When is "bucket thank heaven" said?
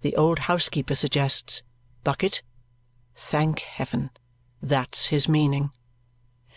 2.02-4.10